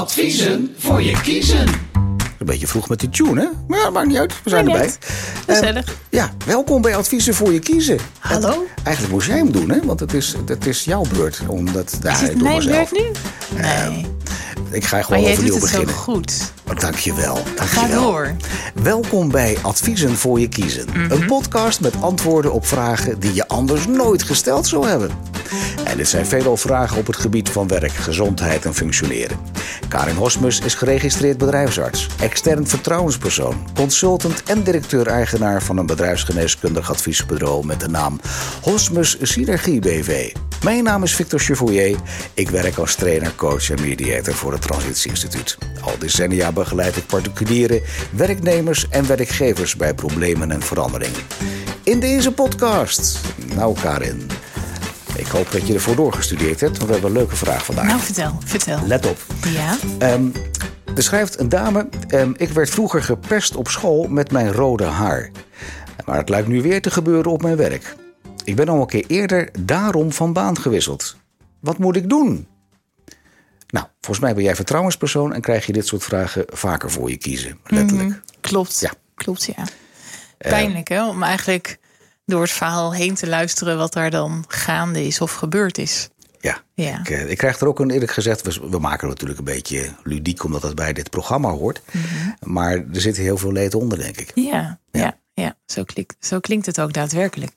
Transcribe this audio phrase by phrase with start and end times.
[0.00, 1.66] Adviezen voor je kiezen.
[2.38, 3.46] Een beetje vroeg met die tune, hè?
[3.68, 4.34] Maar ja, maakt niet uit.
[4.44, 4.92] We zijn erbij.
[5.46, 5.84] Gezellig.
[5.84, 7.98] Ehm, ja, welkom bij Adviezen voor je kiezen.
[8.18, 8.48] Hallo.
[8.50, 9.78] En eigenlijk moest jij hem doen, hè?
[9.84, 11.40] Want het is, het is jouw beurt.
[11.46, 12.90] Omdat, nou, Is het maar mijn zelf.
[12.90, 13.60] beurt nu?
[13.60, 14.06] Nee.
[14.70, 15.94] Ik ga maar gewoon jij overnieuw doet het beginnen.
[15.94, 16.52] zo goed.
[16.70, 17.34] Oh, dankjewel.
[17.34, 18.02] Ga dankjewel.
[18.02, 18.36] door.
[18.82, 20.86] Welkom bij Adviezen voor je kiezen.
[20.94, 21.10] Mhm.
[21.12, 25.10] Een podcast met antwoorden op vragen die je anders nooit gesteld zou hebben.
[25.84, 29.38] En dit zijn veelal vragen op het gebied van werk, gezondheid en functioneren.
[29.88, 37.80] Karin Hosmus is geregistreerd bedrijfsarts, extern vertrouwenspersoon, consultant en directeur-eigenaar van een bedrijfsgeneeskundig adviesbureau met
[37.80, 38.20] de naam
[38.62, 40.32] Hosmus Synergie BV.
[40.64, 41.96] Mijn naam is Victor Chevalier.
[42.34, 45.58] Ik werk als trainer, coach en mediator voor het Transitie Instituut.
[45.80, 47.82] Al decennia begeleid ik particulieren,
[48.12, 51.20] werknemers en werkgevers bij problemen en veranderingen.
[51.82, 53.20] In deze podcast,
[53.54, 54.30] nou Karin,
[55.16, 57.86] ik hoop dat je ervoor doorgestudeerd hebt, want we hebben een leuke vraag vandaag.
[57.86, 58.38] Nou, vertel.
[58.44, 58.86] Vertel.
[58.86, 59.18] Let op.
[59.44, 59.76] Ja.
[59.98, 60.28] Ehm,
[60.96, 65.30] er schrijft een dame: ehm, Ik werd vroeger gepest op school met mijn rode haar.
[66.04, 67.96] Maar het lijkt nu weer te gebeuren op mijn werk.
[68.44, 71.16] Ik ben al een keer eerder daarom van baan gewisseld.
[71.60, 72.48] Wat moet ik doen?
[73.68, 77.16] Nou, volgens mij ben jij vertrouwenspersoon en krijg je dit soort vragen vaker voor je
[77.16, 77.58] kiezen.
[77.64, 78.20] Letterlijk.
[78.40, 78.80] Klopt.
[78.80, 78.92] Ja.
[79.14, 79.64] Klopt, ja.
[80.38, 81.08] Pijnlijk, hè?
[81.08, 81.78] Om eigenlijk
[82.30, 86.08] door het verhaal heen te luisteren wat daar dan gaande is of gebeurd is.
[86.40, 86.62] Ja.
[86.74, 87.00] Ja.
[87.00, 88.42] Ik, eh, ik krijg er ook een eerlijk gezegd.
[88.42, 91.82] We, we maken het natuurlijk een beetje ludiek omdat het bij dit programma hoort.
[92.40, 94.32] Maar er zit heel veel leed onder, denk ik.
[94.34, 95.56] Ja, ja, ja.
[95.66, 97.52] Zo, klinkt, zo klinkt het ook daadwerkelijk.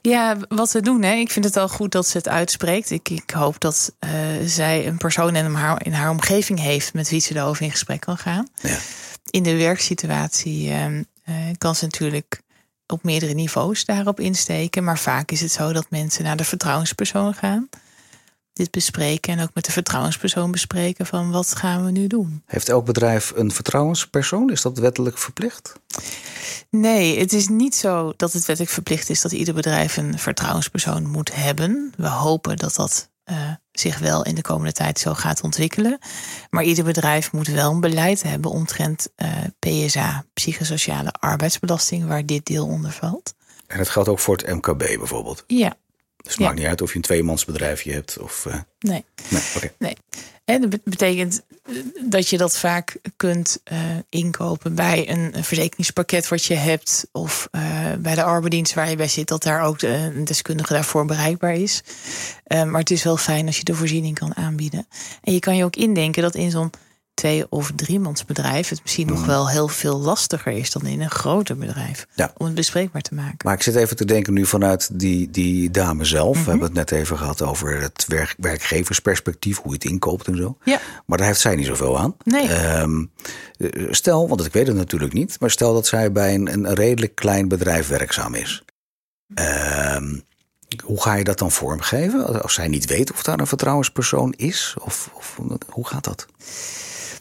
[0.00, 1.12] Ja, wat we doen, hè?
[1.14, 2.90] ik vind het al goed dat ze het uitspreekt.
[2.90, 4.10] Ik, ik hoop dat eh,
[4.44, 8.00] zij een persoon in haar, in haar omgeving heeft met wie ze daarover in gesprek
[8.00, 8.48] kan gaan.
[8.62, 8.78] Ja.
[9.30, 12.40] In de werksituatie ehm, eh, kan ze natuurlijk
[12.86, 14.84] op meerdere niveaus daarop insteken.
[14.84, 17.68] Maar vaak is het zo dat mensen naar de vertrouwenspersoon gaan.
[18.52, 22.42] Dit bespreken en ook met de vertrouwenspersoon bespreken van wat gaan we nu doen.
[22.46, 24.50] Heeft elk bedrijf een vertrouwenspersoon?
[24.50, 25.72] Is dat wettelijk verplicht?
[26.70, 31.06] Nee, het is niet zo dat het wettelijk verplicht is dat ieder bedrijf een vertrouwenspersoon
[31.06, 31.92] moet hebben.
[31.96, 35.98] We hopen dat dat eh, zich wel in de komende tijd zo gaat ontwikkelen.
[36.50, 39.28] Maar ieder bedrijf moet wel een beleid hebben omtrent eh,
[39.58, 43.34] PSA, psychosociale arbeidsbelasting, waar dit deel onder valt.
[43.66, 45.44] En dat geldt ook voor het MKB bijvoorbeeld.
[45.46, 45.76] Ja,
[46.16, 46.46] Dus het Ja.
[46.46, 48.46] maakt niet uit of je een tweemansbedrijfje hebt of.
[48.46, 49.04] eh, nee.
[49.30, 49.72] nee, oké.
[49.78, 49.96] Nee.
[50.46, 51.74] En dat betekent eh,
[52.04, 57.08] dat je dat vaak kunt eh, inkopen bij een verzekeringspakket wat je hebt.
[57.12, 57.62] Of eh,
[57.98, 61.82] bij de arbeidsdienst waar je bij zit, dat daar ook een deskundige daarvoor bereikbaar is.
[62.46, 64.86] Maar het is wel fijn als je de voorziening kan aanbieden.
[65.22, 66.70] En je kan je ook indenken dat in zo'n
[67.16, 71.56] twee- of driemansbedrijf het misschien nog wel heel veel lastiger is dan in een groter
[71.56, 72.06] bedrijf.
[72.14, 72.32] Ja.
[72.36, 73.36] Om het bespreekbaar te maken.
[73.44, 76.34] Maar ik zit even te denken nu vanuit die, die dame zelf.
[76.34, 76.44] Mhm.
[76.44, 80.36] We hebben het net even gehad over het werk, werkgeversperspectief, hoe je het inkoopt en
[80.36, 80.56] zo.
[80.64, 80.80] Ja.
[81.06, 82.16] Maar daar heeft zij niet zoveel aan.
[82.24, 82.48] Nee.
[82.48, 83.04] Ehm,
[83.58, 86.74] eh, stel, want ik weet het natuurlijk niet, maar stel dat zij bij een, een
[86.74, 88.62] redelijk klein bedrijf werkzaam is.
[89.34, 90.18] Ehm,
[90.84, 92.42] hoe ga je dat dan vormgeven?
[92.42, 94.74] Als zij niet weet of daar een vertrouwenspersoon is?
[94.80, 96.26] Of, of hoe gaat dat?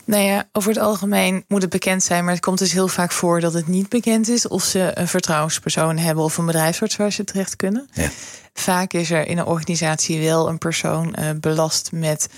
[0.06, 3.12] Nou ja, over het algemeen moet het bekend zijn, maar het komt dus heel vaak
[3.12, 7.12] voor dat het niet bekend is of ze een vertrouwenspersoon hebben of een bedrijfsarts waar
[7.12, 7.90] ze terecht kunnen.
[7.94, 8.10] Ja.
[8.54, 12.30] Vaak is er in een organisatie wel een persoon eh, belast met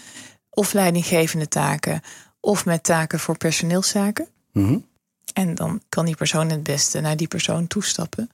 [0.50, 2.02] of leidinggevende taken
[2.40, 4.28] of met taken voor personeelszaken.
[4.52, 4.78] Mhm.
[5.34, 8.32] En dan kan die persoon het beste naar die persoon toestappen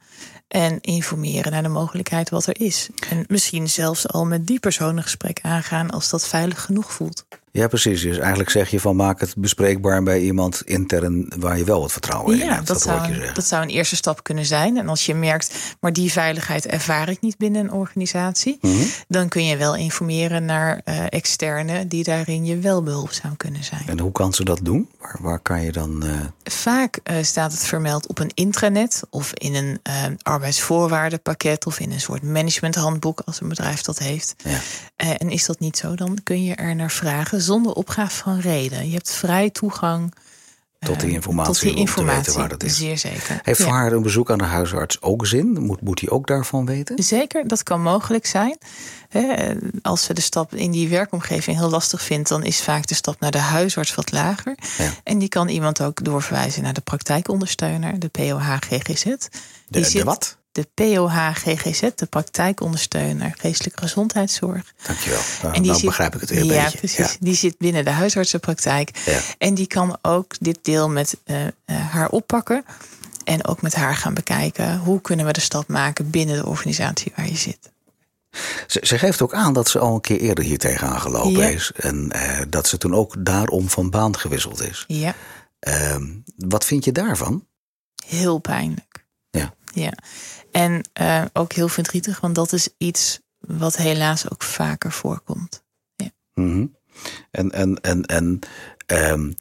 [0.54, 2.90] en informeren naar de mogelijkheid wat er is.
[3.10, 7.26] En misschien zelfs al met die persoon een gesprek aangaan als dat veilig genoeg voelt.
[7.52, 8.02] Ja, precies.
[8.02, 11.92] Dus eigenlijk zeg je van maak het bespreekbaar bij iemand intern waar je wel wat
[11.92, 12.68] vertrouwen in Ja, hebt.
[12.68, 14.78] dat, ik zou, je dat zou een eerste stap kunnen zijn.
[14.78, 18.84] En als je merkt, maar die veiligheid ervaar ik niet binnen een organisatie, Mhm.
[19.08, 23.84] dan kun je wel informeren naar eh externe die daarin je wel behulpzaam kunnen zijn.
[23.86, 24.90] En hoe kan ze dat doen?
[25.00, 26.04] Waar, waar kan je dan.
[26.04, 26.12] eh,
[26.44, 29.94] Vaak eh, staat het vermeld op een intranet of in een eh,
[30.44, 34.36] arbeidsvoorwaardenpakket of in een soort managementhandboek als een bedrijf dat heeft.
[34.44, 34.60] ja.
[34.96, 38.40] Eh, en is dat niet zo, dan kun je er naar vragen zonder opgave van
[38.40, 38.88] reden.
[38.88, 40.14] Je hebt vrij toegang
[40.80, 42.18] Tot die eh, informatie, tot die om te informatie.
[42.24, 42.78] weten waar dat is.
[42.78, 43.40] Zeer zeker.
[43.44, 43.74] Heeft voor Ja.
[43.78, 45.62] haar een bezoek aan de huisarts ook zin?
[45.62, 47.04] Moet, moet hij ook daarvan weten?
[47.04, 48.58] Zeker, dat kan mogelijk zijn.
[49.10, 52.94] Hè, Als ze de stap in die werkomgeving heel lastig vindt, dan is vaak de
[52.96, 54.56] stap naar de huisarts wat lager.
[54.78, 54.90] Ja.
[55.04, 59.04] En die kan iemand ook doorverwijzen naar de praktijkondersteuner, de POH-GGZ.
[59.04, 59.18] De,
[59.70, 60.38] Die de zit- wat?
[60.54, 64.74] De POH-GGZ, de praktijkondersteuner geestelijke gezondheidszorg.
[64.88, 65.20] Dankjewel.
[65.42, 66.78] Nou, En die nou zit- begrijp ik het weer een ja, beetje.
[66.78, 67.18] Precies.
[67.20, 69.02] Die zit binnen de huisartsenpraktijk.
[69.06, 69.20] Ja.
[69.38, 72.66] En die kan ook dit deel met eh, eh, haar oppakken.
[73.24, 77.12] En ook met haar gaan bekijken hoe kunnen we de stap maken binnen de organisatie
[77.16, 77.72] waar je zit.
[78.68, 81.48] Ze, ze, geeft ook aan dat ze al een keer eerder hier tegenaan gelopen ja.
[81.48, 81.72] is.
[81.76, 84.84] En uh, dat ze toen ook daarom van baan gewisseld is.
[84.88, 85.16] Ja.
[85.68, 85.96] Uh,
[86.36, 87.48] wat vind je daarvan?
[88.06, 89.06] Heel pijnlijk.
[89.30, 89.54] Ja.
[89.74, 89.94] Ja.
[90.54, 95.64] En uh, ook heel verdrietig, want dat is iets wat helaas ook vaker voorkomt.
[95.96, 96.12] Ja.
[96.34, 96.76] Mm -hmm.
[97.32, 98.40] En, en, en, en
[98.88, 99.36] um,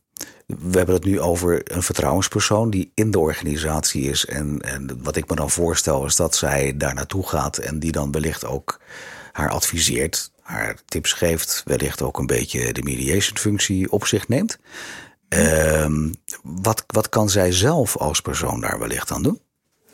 [0.47, 4.27] we hebben het nu over een vertrouwenspersoon die in de organisatie is.
[4.27, 7.93] En, en wat ik me dan voorstel is dat zij daar naartoe gaat en die
[7.93, 8.81] dan wellicht ook
[9.33, 14.59] haar adviseert, haar tips geeft, wellicht ook een beetje de mediation functie op zich neemt.
[15.29, 19.41] Um, wat, wat kan zij zelf als persoon daar wellicht aan doen?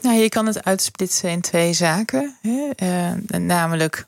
[0.00, 2.37] Nou, je kan het uitsplitsen in twee zaken.
[2.43, 2.71] Hè?
[2.83, 4.06] Uh, namelijk,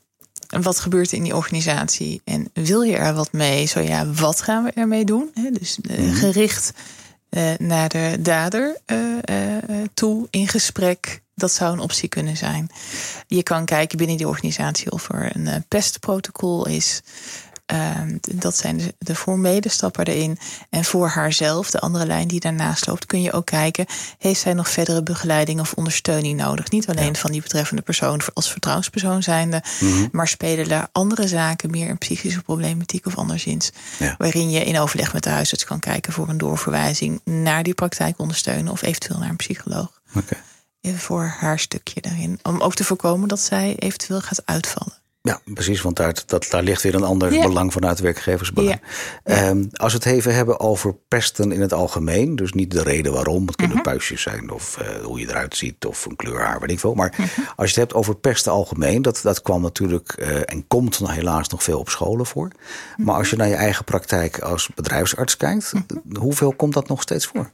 [0.61, 2.21] wat gebeurt er in die organisatie?
[2.23, 3.65] En wil je er wat mee?
[3.65, 5.31] Zo ja, wat gaan we ermee doen?
[5.33, 5.51] Hè?
[5.51, 6.13] Dus uh, mm -hmm.
[6.13, 6.73] gericht
[7.29, 8.77] uh, naar de dader
[9.93, 11.21] toe in gesprek.
[11.35, 12.69] Dat zou een optie kunnen zijn.
[13.27, 17.01] Je kan kijken binnen die organisatie of er een pestprotocol is.
[17.73, 17.99] Uh,
[18.35, 20.37] dat zijn de, de formele stappen erin.
[20.69, 23.85] En voor haarzelf, de andere lijn die daarnaast loopt, kun je ook kijken:
[24.17, 26.69] heeft zij nog verdere begeleiding of ondersteuning nodig?
[26.69, 27.13] Niet alleen ja.
[27.13, 30.09] van die betreffende persoon als vertrouwenspersoon zijnde, mm -hmm.
[30.11, 33.71] maar spelen daar andere zaken meer een psychische problematiek of anderszins.
[33.99, 34.15] Ja.
[34.17, 38.19] Waarin je in overleg met de huisarts kan kijken voor een doorverwijzing naar die praktijk
[38.19, 40.01] ondersteunen of eventueel naar een psycholoog.
[40.15, 40.39] Okay.
[40.97, 42.39] Voor haar stukje daarin.
[42.43, 45.00] Om ook te voorkomen dat zij eventueel gaat uitvallen.
[45.23, 47.41] Ja, precies, want daar, dat, daar ligt weer een ander ja.
[47.41, 48.81] belang vanuit werkgeversbelang.
[49.23, 49.49] Ja.
[49.49, 53.13] Um, als we het even hebben over pesten in het algemeen, dus niet de reden
[53.13, 53.91] waarom, het kunnen uh -huh.
[53.91, 56.93] puistjes zijn of uh, hoe je eruit ziet of een kleur haar, weet ik veel.
[56.93, 57.45] Maar uh -huh.
[57.55, 61.09] als je het hebt over pesten algemeen, dat, dat kwam natuurlijk uh, en komt dan
[61.09, 62.51] helaas nog veel op scholen voor.
[62.95, 63.05] -huh.
[63.05, 65.73] Maar als je naar je eigen praktijk als bedrijfsarts kijkt,
[66.13, 67.51] hoeveel komt dat nog steeds voor?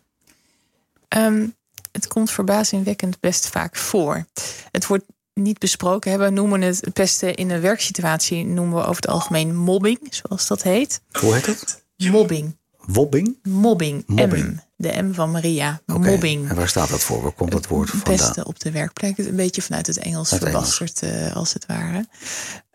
[1.17, 1.55] Um,
[1.91, 4.25] het komt verbazingwekkend best vaak voor.
[4.71, 5.05] Het wordt
[5.37, 9.99] niet besproken hebben, noemen het pesten in een werksituatie, noemen we over het algemeen mobbing,
[10.09, 11.01] zoals dat heet.
[11.19, 11.85] Hoe heet het?
[11.97, 12.57] Mobbing.
[12.77, 13.37] Wobbing?
[13.43, 14.03] Mobbing.
[14.07, 14.45] Mobbing.
[14.45, 14.59] M.
[14.75, 15.81] De M van Maria.
[15.87, 16.11] Okay.
[16.11, 16.49] Mobbing.
[16.49, 17.21] En waar staat dat voor?
[17.21, 18.15] Waar komt dat woord vandaan?
[18.15, 19.17] Pesten op de werkplek.
[19.17, 22.07] Een beetje vanuit het Engels Uit verbasterd, uh, als het ware.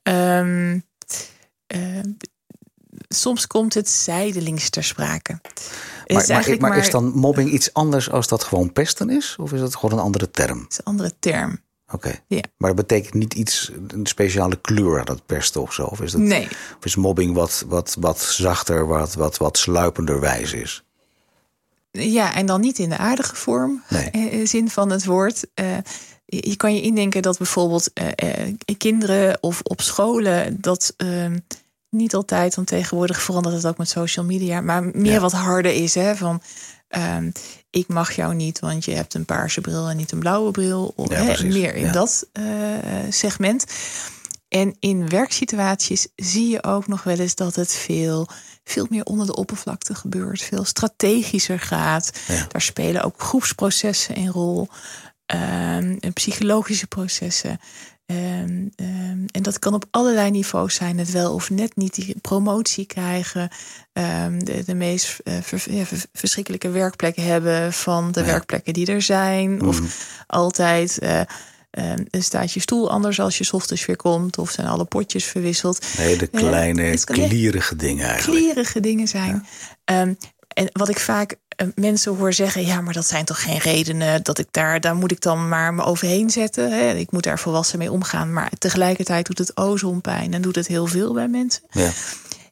[0.02, 0.84] Um,
[1.74, 2.00] uh,
[3.08, 5.40] soms komt het zijdelings ter sprake.
[6.06, 9.36] Maar, maar, maar, is dan mobbing iets anders als dat gewoon pesten is?
[9.38, 10.58] Of is dat gewoon een andere term?
[10.58, 11.60] Het is een andere term.
[11.92, 12.06] Oké.
[12.06, 12.20] Okay.
[12.26, 12.40] Ja.
[12.56, 15.82] Maar dat betekent niet iets, een speciale kleur aan het pesten of zo?
[15.82, 16.48] Of is, dat, nee.
[16.78, 20.84] of is mobbing wat, wat, wat zachter, wat, wat, wat sluipender wijs is?
[21.90, 24.46] Ja, en dan niet in de aardige vorm, nee.
[24.46, 25.46] zin van het woord.
[25.54, 25.76] Uh,
[26.24, 28.06] je kan je indenken dat bijvoorbeeld uh,
[28.48, 31.38] uh, kinderen of op scholen dat ehm,
[31.88, 35.20] niet altijd, want tegenwoordig verandert het ook met social media, maar meer ja.
[35.20, 35.94] wat harder is.
[35.94, 36.42] Hè, van
[36.96, 37.32] um,
[37.70, 40.92] ik mag jou niet, want je hebt een paarse bril en niet een blauwe bril.
[40.96, 41.92] Of, ja, hè, meer in ja.
[41.92, 42.44] dat uh,
[43.08, 43.64] segment.
[44.48, 48.28] En in werksituaties zie je ook nog wel eens dat het veel,
[48.64, 50.42] veel meer onder de oppervlakte gebeurt.
[50.42, 52.10] Veel strategischer gaat.
[52.28, 52.46] Ja.
[52.48, 54.68] Daar spelen ook groepsprocessen een rol.
[55.34, 57.60] Um, psychologische processen.
[58.06, 60.98] Um, um, en dat kan op allerlei niveaus zijn.
[60.98, 63.50] Het wel of net niet die promotie krijgen.
[63.92, 68.26] Um, de, de meest uh, ver, ja, verschrikkelijke werkplekken hebben van de ja.
[68.26, 69.50] werkplekken die er zijn.
[69.50, 69.68] Mm.
[69.68, 71.20] Of altijd uh,
[72.10, 74.38] staat je stoel anders als je ochtends weer komt.
[74.38, 75.86] Of zijn alle potjes verwisseld.
[75.98, 78.40] Nee, de kleine, klierige dingen eigenlijk.
[78.40, 79.46] Klierige dingen zijn.
[79.84, 80.14] Ja.
[80.54, 81.36] En wat ik vaak
[81.74, 85.10] mensen hoor zeggen: ja, maar dat zijn toch geen redenen dat ik daar, daar moet
[85.12, 86.72] ik dan maar me overheen zetten.
[86.72, 86.94] Hè?
[86.94, 88.32] Ik moet daar volwassen mee omgaan.
[88.32, 91.62] Maar tegelijkertijd doet het ozonpijn en doet het heel veel bij mensen.
[91.70, 91.90] Ja.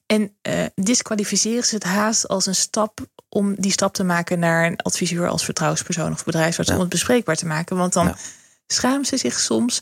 [0.06, 4.66] En uh, disqualificeren ze het haast als een stap om die stap te maken naar
[4.66, 6.76] een adviseur als vertrouwenspersoon of bedrijfsarts ja.
[6.76, 7.76] om het bespreekbaar te maken.
[7.76, 8.16] Want dan ja.
[8.66, 9.80] schamen ze zich soms.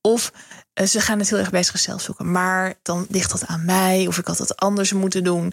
[0.00, 0.32] Of
[0.80, 2.30] uh, ze gaan het heel erg bij zichzelf zoeken.
[2.30, 5.52] Maar dan ligt dat aan mij, of ik had het anders moeten doen.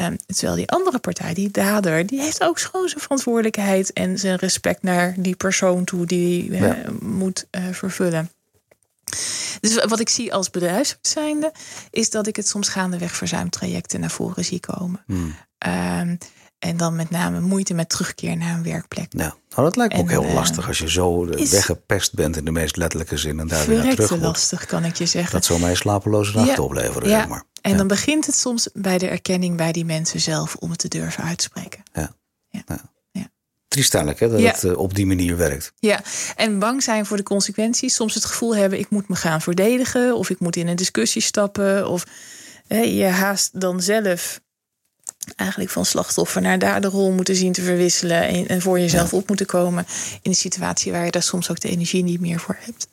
[0.00, 4.36] Um, terwijl die andere partij, die dader, die heeft ook gewoon zijn verantwoordelijkheid en zijn
[4.36, 6.76] respect naar die persoon toe die uh, ja.
[7.00, 8.30] moet uh, vervullen.
[9.60, 11.52] Dus wat ik zie als bedrijfsarts zijnde,
[11.90, 15.02] is dat ik het soms gaandeweg verzuimtrajecten naar voren zie komen.
[15.06, 15.34] Hmm.
[15.66, 16.18] Um,
[16.60, 19.12] en dan met name moeite met terugkeer naar een werkplek.
[19.12, 22.36] Nou, nou dat lijkt me en, ook heel uh, lastig als je zo weggepest bent
[22.36, 24.20] in de meest letterlijke zin en daar weer naar terug moet.
[24.20, 25.32] lastig, kan ik je zeggen.
[25.32, 27.08] Dat zou mij slapeloze nachten ja, opleveren.
[27.08, 27.18] Ja.
[27.18, 27.44] Zeg maar.
[27.60, 27.76] En ja.
[27.76, 31.24] dan begint het soms bij de erkenning bij die mensen zelf om het te durven
[31.24, 31.82] uitspreken.
[31.92, 32.14] Ja.
[32.48, 32.62] ja.
[33.12, 33.30] ja.
[33.68, 34.50] Triest eigenlijk hè, dat ja.
[34.50, 35.72] het uh, op die manier werkt.
[35.78, 36.02] Ja,
[36.36, 37.94] en bang zijn voor de consequenties.
[37.94, 40.16] Soms het gevoel hebben, ik moet me gaan verdedigen.
[40.16, 41.88] Of ik moet in een discussie stappen.
[41.88, 42.06] Of
[42.66, 44.40] hè, je haast dan zelf
[45.36, 48.22] eigenlijk van slachtoffer naar daderrol moeten zien te verwisselen.
[48.22, 49.16] En, en voor jezelf ja.
[49.16, 49.86] op moeten komen
[50.22, 52.88] in een situatie waar je daar soms ook de energie niet meer voor hebt.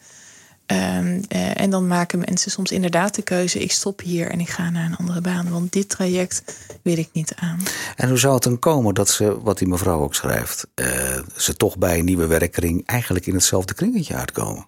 [0.68, 4.50] Ehm, eh, en dan maken mensen soms inderdaad de keuze: ik stop hier en ik
[4.50, 6.44] ga naar een andere baan, want dit traject
[6.82, 7.60] wil ik niet aan.
[7.96, 11.56] En hoe zou het dan komen dat ze, wat die mevrouw ook schrijft, eh, ze
[11.56, 14.68] toch bij een nieuwe werkkring eigenlijk in hetzelfde kringetje uitkomen?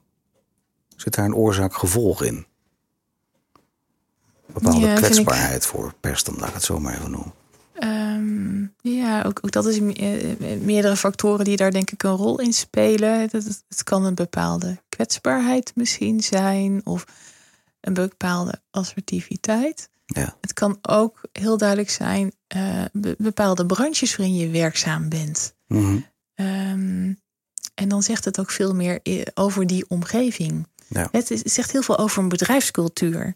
[0.96, 2.46] Zit daar een oorzaak-gevolg in?
[4.54, 7.34] Bepaalde Ja, vind ik- kwetsbaarheid voor pers, dan laat ik het zo maar even noemen.
[7.74, 12.40] Ehm, ja, ook, ook dat is eh, meerdere factoren die daar denk ik een rol
[12.40, 13.20] in spelen.
[13.20, 13.32] Het,
[13.70, 17.06] het kan een bepaalde kwetsbaarheid misschien zijn of
[17.80, 19.90] een bepaalde assertiviteit.
[20.06, 20.38] Ja.
[20.42, 25.54] Het kan ook heel duidelijk zijn eh, be- bepaalde branches waarin je werkzaam bent.
[25.68, 26.00] Mhm.
[26.36, 27.14] Ehm,
[27.76, 30.68] en dan zegt het ook veel meer i- over die omgeving.
[30.88, 31.08] Ja.
[31.12, 33.36] Het, zegt heel veel over een bedrijfscultuur.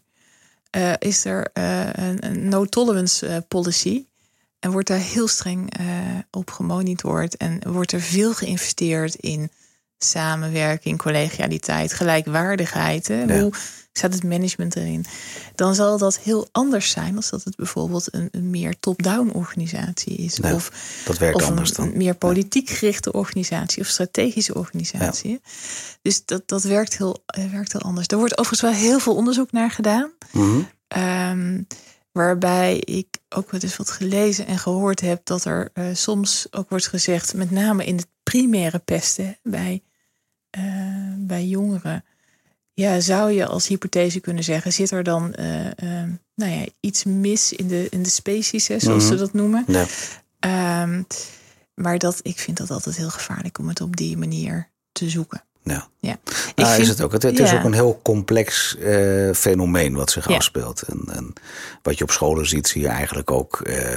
[0.70, 4.06] Eh, is er eh, een, een no-tolerance eh, policy?
[4.58, 5.86] En wordt daar heel streng eh,
[6.30, 7.36] op gemonitord?
[7.36, 9.50] En wordt er veel geïnvesteerd in
[10.10, 13.08] samenwerking, collegialiteit, gelijkwaardigheid?
[13.08, 13.22] Hè?
[13.22, 13.40] Ja.
[13.40, 13.52] Hoe
[13.92, 15.04] staat het management erin?
[15.54, 20.16] Dan zal dat heel anders zijn als dat het bijvoorbeeld een, een meer top-down organisatie
[20.16, 20.38] is.
[20.42, 20.72] Ja, of
[21.04, 21.86] dat werkt of anders een, dan.
[21.86, 25.40] een meer politiek gerichte organisatie of strategische organisatie.
[26.02, 28.06] Dus dat, dat werkt, heel, eh, werkt heel anders.
[28.06, 30.10] Er wordt overigens wel heel veel onderzoek naar gedaan.
[30.30, 30.60] Mhm.
[30.88, 31.62] Ehm,
[32.12, 36.68] waarbij ik ook wel eens wat gelezen en gehoord heb dat er eh, soms ook
[36.68, 39.82] wordt gezegd, met name in het primaire pesten bij,
[40.54, 40.64] eh,
[41.16, 42.04] bij jongeren.
[42.74, 47.04] Ja, zou je als hypothese kunnen zeggen, zit er dan eh, ehm, nou ja, iets
[47.04, 49.12] mis in de, in de species, hè, zoals Mhm.
[49.12, 49.64] ze dat noemen?
[49.66, 49.84] Ja.
[50.38, 51.02] Ehm,
[51.74, 55.44] maar dat, ik vind dat altijd heel gevaarlijk om het op die manier te zoeken.
[55.62, 55.88] Ja.
[56.00, 56.18] Ja.
[56.54, 57.12] Nou, ik is het ook.
[57.12, 57.58] Het, het is ja.
[57.58, 60.34] ook een heel complex eh, fenomeen wat zich Ja.
[60.36, 60.82] afspeelt.
[60.82, 61.32] En, en
[61.82, 63.96] wat je op scholen ziet, zie je eigenlijk ook eh,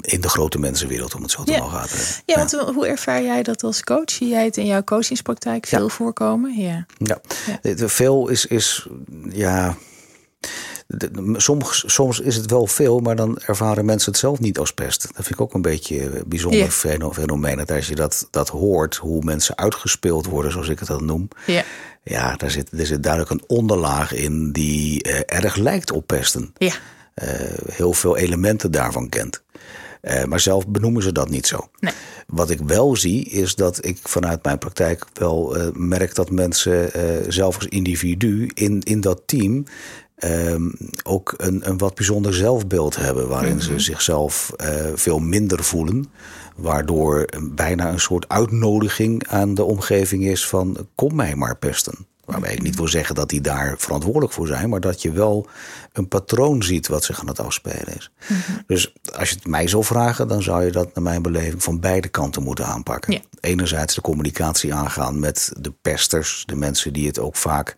[0.00, 1.58] in de grote mensenwereld, om het zo te Ja.
[1.58, 2.14] mogen uitdrukken.
[2.26, 4.10] Ja, want hoe- ervaar jij dat als coach?
[4.10, 6.56] Zie jij het in jouw coachingspraktijk veel voorkomen?
[6.58, 6.86] Ja.
[6.98, 7.20] Ja,
[7.62, 7.88] Ja.
[7.88, 8.86] Veel is, is
[9.30, 9.76] ja.
[11.36, 15.02] Soms, soms is het wel veel, maar dan ervaren mensen het zelf niet als pest.
[15.02, 16.70] Dat vind ik ook een beetje een bijzonder Ja.
[16.70, 17.56] feno- fenomeen.
[17.56, 21.28] Dat als je dat, dat hoort, hoe mensen uitgespeeld worden, zoals ik het dan noem.
[21.46, 21.64] Ja.
[22.02, 26.52] Ja, daar zit, er zit duidelijk een onderlaag in die eh, erg lijkt op pesten.
[26.58, 26.72] Ja.
[27.14, 27.28] Eh,
[27.72, 29.42] heel veel elementen daarvan kent.
[30.00, 31.70] Eh, maar zelf benoemen ze dat niet zo.
[31.80, 31.92] Nee.
[32.26, 36.92] Wat ik wel zie, is dat ik vanuit mijn praktijk wel eh, merk dat mensen
[36.92, 39.64] eh, zelf als individu in, in dat team
[40.20, 40.70] ehm,
[41.02, 43.28] ook een, een wat bijzonder zelfbeeld hebben.
[43.28, 46.06] Waarin ze zichzelf eh, veel minder voelen.
[46.56, 52.06] Waardoor bijna een soort uitnodiging aan de omgeving is van kom mij maar pesten.
[52.30, 55.48] Waarbij ik niet wil zeggen dat die daar verantwoordelijk voor zijn, maar dat je wel
[55.92, 58.12] een patroon ziet wat zich aan het afspelen is.
[58.66, 61.80] Dus als je het mij zou vragen, dan zou je dat naar mijn beleving van
[61.80, 63.12] beide kanten moeten aanpakken.
[63.12, 63.20] Ja.
[63.40, 67.76] Enerzijds de communicatie aangaan met de pesters, de mensen die het ook vaak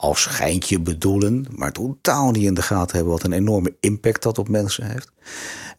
[0.00, 4.38] als schijntje bedoelen, maar totaal niet in de gaten hebben wat een enorme impact dat
[4.38, 5.12] op mensen heeft.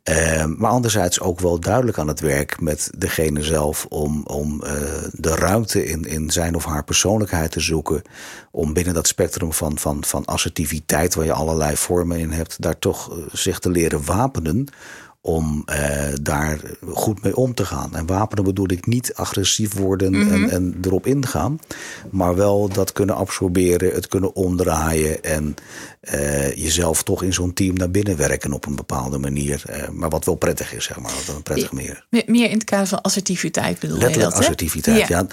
[0.03, 4.73] Eh, maar anderzijds ook wel duidelijk aan het werk met degene zelf om, om eh,
[5.11, 8.01] de ruimte in, in zijn of haar persoonlijkheid te zoeken.
[8.51, 12.79] Om binnen dat spectrum van, van, van assertiviteit, waar je allerlei vormen in hebt, daar
[12.79, 14.67] toch eh, zich te leren wapenen.
[15.23, 16.59] Om eh, daar
[16.93, 17.95] goed mee om te gaan.
[17.95, 21.59] En wapenen bedoel ik niet agressief worden en, en erop ingaan.
[22.11, 25.23] Maar wel dat kunnen absorberen, het kunnen omdraaien.
[25.23, 25.55] En
[25.99, 29.63] eh, jezelf toch in zo'n team naar binnen werken op een bepaalde manier.
[29.65, 31.11] Eh, maar wat wel prettig is, zeg maar.
[31.25, 32.05] Wat een prettige manier is.
[32.09, 34.45] Me- Meer in het kader van assertiviteit bedoel je Letterlijk dat, hè?
[34.49, 35.07] assertiviteit.
[35.07, 35.25] Ja.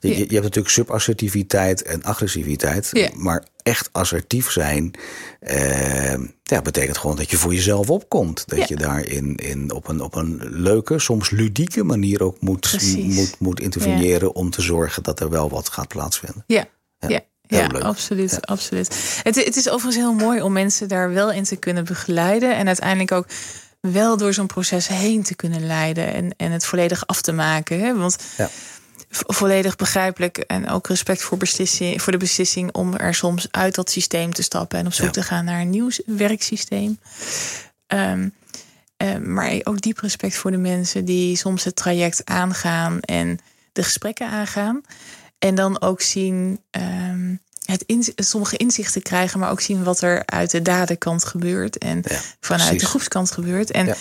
[0.00, 2.88] Je, je hebt natuurlijk subassertiviteit en agressiviteit.
[2.92, 3.08] Ja.
[3.14, 4.94] Maar echt assertief zijn,
[5.40, 8.42] eh, ja, betekent gewoon dat je voor jezelf opkomt.
[8.48, 8.64] Dat Ja.
[8.68, 13.14] je daarin in, op, een, op een leuke, soms ludieke manier ook moet, Precies.
[13.14, 16.44] moet, moet interveneren om te zorgen dat er wel wat gaat plaatsvinden.
[16.46, 16.64] Ja,
[16.98, 18.46] ja, ja, absoluut.
[18.46, 19.20] absoluut.
[19.22, 22.56] Het, het is overigens heel mooi om mensen daar wel in te kunnen begeleiden.
[22.56, 23.26] En uiteindelijk ook
[23.80, 26.12] wel door zo'n proces heen te kunnen leiden.
[26.14, 27.80] En, en het volledig af te maken.
[27.80, 27.96] Hè?
[27.96, 28.50] Want Ja.
[29.10, 33.74] Vo- volledig begrijpelijk en ook respect voor, beslissing, voor de beslissing om er soms uit
[33.74, 35.12] dat systeem te stappen en op zoek Ja.
[35.12, 36.98] te gaan naar een nieuw werksysteem.
[37.86, 38.28] Ehm,
[38.96, 43.38] eh, maar ook diep respect voor de mensen die soms het traject aangaan en
[43.72, 44.80] de gesprekken aangaan.
[45.38, 47.34] En dan ook zien ehm,
[47.64, 47.84] het
[48.16, 52.64] sommige inzichten krijgen, maar ook zien wat er uit de dadenkant gebeurt en Ja, vanuit
[52.68, 52.80] precies.
[52.80, 53.70] de groepskant gebeurt.
[53.70, 53.94] En Ja.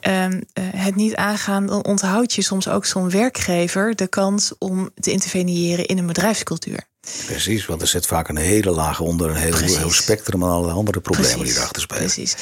[0.00, 0.28] Eh,
[0.76, 5.86] het niet aangaan, dan onthoud je soms ook zo'n werkgever de kans om te interveneren
[5.86, 6.88] in een bedrijfscultuur.
[7.26, 10.72] Precies, want er zit vaak een hele laag onder, een heel, heel spectrum aan alle
[10.72, 12.02] andere problemen die Precies, erachter spelen.
[12.02, 12.36] Precies.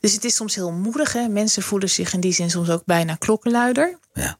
[0.00, 1.12] Dus het is soms heel moedig.
[1.12, 1.28] Hè?
[1.28, 3.98] Mensen voelen zich in die zin soms ook bijna klokkenluider.
[4.12, 4.38] Ja.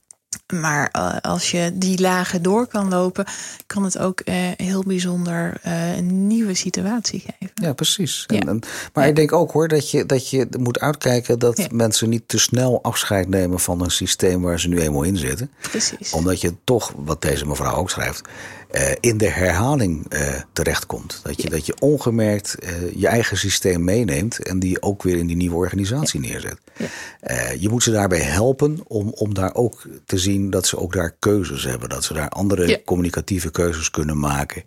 [0.54, 3.24] Maar uh, als je die lagen door kan lopen,
[3.66, 7.50] kan het ook uh, heel bijzonder uh, een nieuwe situatie geven.
[7.54, 8.24] Ja, precies.
[8.26, 8.38] Ja.
[8.38, 8.60] En, en,
[8.92, 9.10] maar ja.
[9.10, 11.66] ik denk ook hoor dat je, dat je moet uitkijken dat ja.
[11.70, 15.50] mensen niet te snel afscheid nemen van een systeem waar ze nu eenmaal in zitten.
[15.60, 16.12] Precies.
[16.12, 18.28] Omdat je toch, wat deze mevrouw ook schrijft,
[18.74, 20.20] uh, in de herhaling uh,
[20.52, 21.20] terechtkomt.
[21.22, 21.54] Dat je, ja.
[21.54, 25.56] dat je ongemerkt uh, je eigen systeem meeneemt en die ook weer in die nieuwe
[25.56, 26.28] organisatie ja.
[26.28, 26.58] neerzet.
[26.76, 27.50] Ja.
[27.58, 31.14] je moet ze daarbij helpen om, om daar ook te zien dat ze ook daar
[31.18, 31.88] keuzes hebben.
[31.88, 34.62] Dat ze daar andere communicatieve keuzes kunnen maken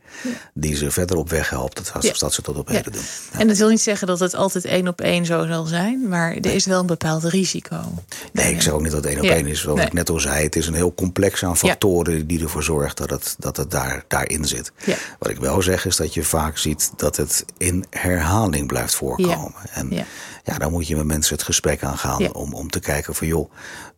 [0.54, 1.76] die ze verder op weg helpt.
[1.76, 3.02] Dat, als, dat ze tot op heden doen.
[3.32, 6.36] En dat wil niet zeggen dat het altijd één op één zo zal zijn, maar
[6.36, 7.82] er is wel een bepaald risico.
[8.32, 9.64] Nee, ik zeg ook niet dat het één op één is.
[9.64, 9.86] Wat nee.
[9.86, 13.10] ik net al zei, het is een heel complex aan factoren die ervoor zorgt dat
[13.10, 14.72] het, dat het daar daarin zit.
[14.86, 14.96] Ja.
[15.20, 19.54] Wat ik wel zeg is dat je vaak ziet dat het in herhaling blijft voorkomen.
[19.64, 19.72] Ja.
[19.74, 20.06] En ja.
[20.44, 20.58] ja.
[20.58, 23.52] dan moet je met mensen het gesprek aangaan om, om te kijken van joh,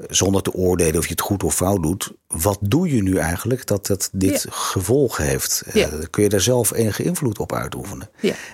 [0.08, 3.68] zonder te oordelen of je het goed of fout doet, wat doe je nu eigenlijk
[3.68, 5.64] dat het dit gevolg heeft?
[5.74, 8.10] Uh, kun je daar zelf enige invloed op uitoefenen?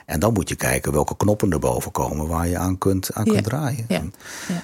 [0.06, 3.44] En dan moet je kijken welke knoppen erboven komen waar je aan kunt, aan kunt
[3.44, 3.86] draaien.
[3.88, 4.14] En,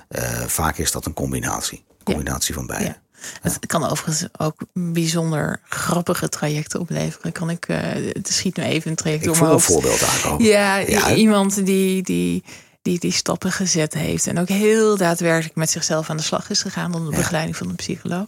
[0.09, 1.83] uh, vaak is dat een combinatie.
[2.03, 2.95] Combinatie van beide.
[3.41, 7.31] Het kan overigens ook bijzonder grappige trajecten opleveren.
[7.31, 7.77] Kan ik, uh,
[8.11, 9.67] het schiet nu even een traject ik door mijn hoofd.
[9.67, 10.45] een voorbeeld aankomen.
[10.45, 12.43] Ja, ja, iemand die, die,
[12.81, 14.27] die die stappen gezet heeft.
[14.27, 16.93] En ook heel daadwerkelijk met zichzelf aan de slag is gegaan.
[16.93, 17.21] Onder de ja.
[17.21, 18.27] begeleiding van een psycholoog.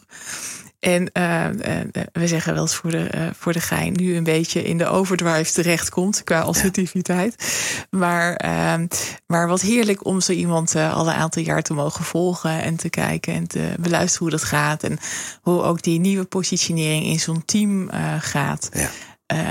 [0.84, 4.24] En uh, uh, we zeggen wel eens voor de, uh, voor de gein nu een
[4.24, 7.36] beetje in de overdrive terechtkomt qua assertiviteit.
[7.90, 7.98] Ja.
[8.00, 8.42] Maar,
[9.28, 12.90] maar wat heerlijk om zo iemand al een aantal jaar te mogen volgen en te
[12.90, 14.84] kijken en te beluisteren hoe dat gaat.
[14.84, 14.98] En
[15.42, 18.70] hoe ook die nieuwe positionering in zo'n team gaat.
[18.74, 18.90] Ja.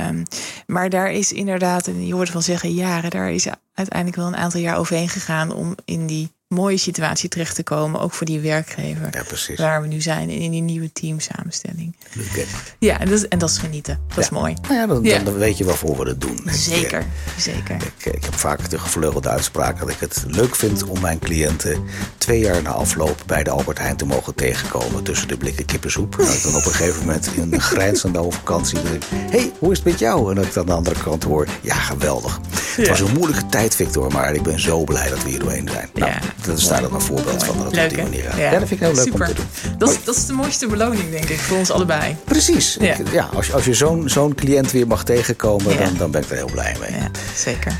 [0.08, 0.22] Um,
[0.66, 4.36] maar daar is inderdaad, en je hoort van zeggen jaren, daar is uiteindelijk wel een
[4.36, 8.40] aantal jaar overheen gegaan om in die mooie situatie terecht te komen, ook voor die
[8.40, 9.08] werkgever.
[9.10, 9.58] Ja, precies.
[9.58, 11.96] Waar we nu zijn in die nieuwe teamsamenstelling.
[12.30, 12.46] Okay.
[12.78, 14.00] Ja, en dat, is, en dat is genieten.
[14.06, 14.22] Dat ja.
[14.22, 14.54] is mooi.
[14.62, 16.40] Nou ja, dan, dan, weet je waarvoor we dat doen.
[16.50, 17.06] Zeker, ik,
[17.36, 17.76] zeker.
[17.76, 21.84] Ik, ik, heb vaak de gevleugelde uitspraak dat ik het leuk vind om mijn cliënten
[22.18, 26.18] twee jaar na afloop bij de Albert Heijn te mogen tegenkomen tussen de blikken kippensoep.
[26.18, 29.70] En dat ik dan op een gegeven moment in een grijnzende vakantie denk, hey, hoe
[29.70, 30.30] is het met jou?
[30.30, 32.40] En dat ik dan aan de andere kant hoor, ja, geweldig.
[32.76, 35.68] Het was een moeilijke tijd, Victor, maar ik ben zo blij dat we hier doorheen
[35.68, 35.88] zijn.
[35.94, 36.12] Nou,
[36.44, 37.58] dat is daar dan een voorbeeld van.
[37.58, 38.36] Dat leuk, op die manier ja.
[38.36, 38.50] ja.
[38.50, 39.20] dat vind ik heel leuk Super.
[39.20, 39.78] om te doen.
[39.78, 42.16] Dat is, dat is de mooiste beloning, denk ik, voor ons allebei.
[42.24, 42.76] Precies.
[42.80, 42.94] Ja.
[42.94, 46.22] Ik, ja als je, als je zo'n zo'n cliënt weer mag tegenkomen, dan, dan ben
[46.22, 46.90] ik er heel blij mee.
[46.90, 47.72] Ja, zeker.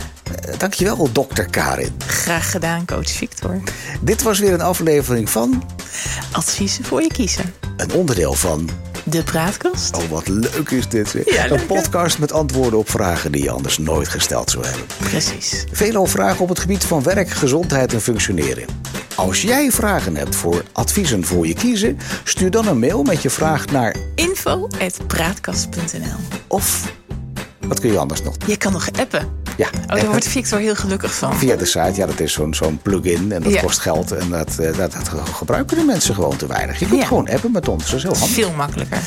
[0.49, 1.95] Uh, dankjewel, dokter Karin.
[2.07, 3.61] Graag gedaan, coach Victor.
[4.01, 5.65] Dit was weer een aflevering van...
[6.33, 7.55] Adviezen voor je kiezen.
[7.77, 8.71] Een onderdeel van...
[9.05, 9.97] De Praatkast.
[9.97, 11.17] Oh, wat leuk is dit.
[11.25, 14.87] Ja, een podcast met antwoorden op vragen die je anders nooit gesteld zou hebben.
[14.99, 15.65] Precies.
[15.73, 18.65] Veelal vragen op het gebied van werk, gezondheid en functioneren.
[19.15, 23.31] Als jij vragen hebt voor adviezen voor je kiezen, stuur dan een mail met je
[23.31, 26.93] vraag naar info.praatkast.nl Of,
[27.61, 28.35] wat kun je anders nog?
[28.47, 29.42] Je kan nog appen.
[29.57, 31.37] Ja, oh, daar wordt Victor heel gelukkig van.
[31.37, 33.61] Via de site, ja, dat is zo'n zo'n plugin en dat Ja.
[33.61, 34.13] kost geld.
[34.13, 36.79] En dat, dat, dat, gebruiken de mensen gewoon te weinig.
[36.79, 37.07] Je kunt Ja.
[37.07, 38.31] gewoon appen met ons, dat is heel handig.
[38.35, 38.99] Veel makkelijker.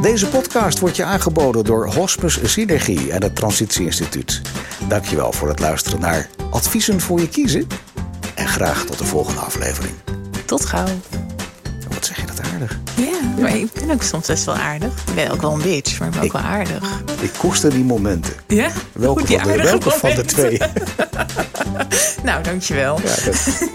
[0.00, 4.40] Deze podcast wordt je aangeboden door Hospice Synergie en het Transitie Instituut.
[4.88, 7.66] Dankjewel voor het luisteren naar Adviezen voor je kiezen.
[8.34, 9.94] En graag tot de volgende aflevering.
[10.44, 10.86] Tot gauw.
[12.60, 12.78] Aardig?
[12.96, 14.88] Ja, maar ik ben ook soms best wel aardig.
[15.08, 16.82] Ik ben ook wel een bitch, maar ik ben ook wel aardig.
[17.20, 18.32] Ik koester die momenten.
[18.46, 18.68] Ja?
[18.92, 20.58] Welke, Goed, van de, welke van de twee?
[22.22, 23.00] Nou, dankjewel.
[23.04, 23.68] Ja, dat-